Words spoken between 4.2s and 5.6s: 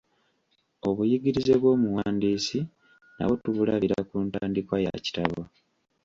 ntandikwa ya kitabo.